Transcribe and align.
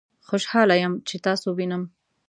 خوشحاله 0.27 0.75
یم 0.83 0.93
چې 1.07 1.15
تاسو 1.25 1.47
وینم 1.57 1.83